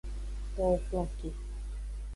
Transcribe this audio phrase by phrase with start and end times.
[0.53, 1.29] Towo kplon ke.